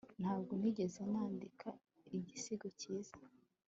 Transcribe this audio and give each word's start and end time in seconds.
ntabwo 0.21 0.51
nigeze 0.59 0.99
nandika 1.11 1.69
igisigo 2.17 2.67
cyiza 2.79 3.15